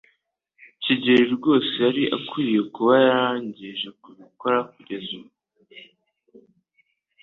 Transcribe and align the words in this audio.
Kigeri 0.83 1.25
rwose 1.35 1.71
yari 1.85 2.03
akwiye 2.17 2.59
kuba 2.73 2.93
yarangije 3.05 3.87
kubikora 4.01 4.57
kugeza 4.73 5.09
ubu. 5.19 5.31